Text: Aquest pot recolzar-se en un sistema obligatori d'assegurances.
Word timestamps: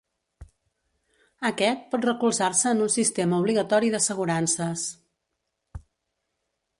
Aquest 1.49 1.83
pot 1.91 2.07
recolzar-se 2.09 2.73
en 2.77 2.81
un 2.87 2.91
sistema 2.95 3.41
obligatori 3.45 3.91
d'assegurances. 3.97 4.89